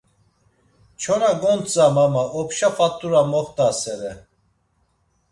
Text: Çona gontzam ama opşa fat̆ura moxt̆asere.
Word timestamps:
Çona 1.01 1.31
gontzam 1.41 1.95
ama 2.05 2.23
opşa 2.39 2.69
fat̆ura 2.77 3.21
moxt̆asere. 3.31 4.11